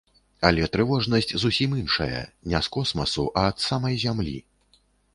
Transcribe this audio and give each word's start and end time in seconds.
Але 0.47 0.63
трывожнасць 0.75 1.35
зусім 1.43 1.77
іншая, 1.83 2.23
не 2.55 2.65
з 2.69 2.75
космасу, 2.79 3.31
а 3.41 3.47
ад 3.55 3.63
самай 3.71 4.05
зямлі. 4.07 4.39